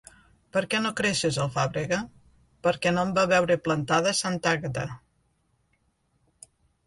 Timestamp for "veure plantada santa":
3.33-4.57